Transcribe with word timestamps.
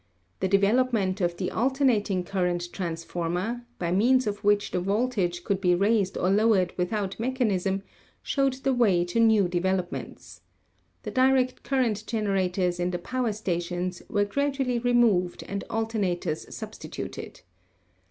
The 0.39 0.47
development 0.47 1.21
of 1.21 1.37
the 1.37 1.51
alternating 1.51 2.23
cur 2.23 2.45
rent 2.45 2.73
transformer, 2.73 3.67
by 3.77 3.91
means 3.91 4.25
of 4.25 4.43
which 4.43 4.71
the 4.71 4.79
voltage 4.79 5.43
could 5.43 5.61
be 5.61 5.75
raised 5.75 6.17
or 6.17 6.27
lowered 6.27 6.73
without 6.75 7.19
mechanism, 7.19 7.83
showed 8.23 8.53
the 8.53 8.73
way 8.73 9.05
to 9.05 9.19
new 9.19 9.47
developments. 9.47 10.41
The 11.03 11.11
direct 11.11 11.61
current 11.61 12.03
generators 12.07 12.79
in 12.79 12.89
the 12.89 12.97
power 12.97 13.31
stations 13.31 14.01
were 14.09 14.25
gradually 14.25 14.79
removed 14.79 15.43
and 15.47 15.63
alternators 15.69 16.51
substituted. 16.51 17.41